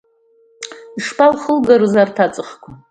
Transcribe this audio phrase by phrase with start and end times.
[0.99, 2.69] Ишԥалхылгарыз арҭ аҵхқәа?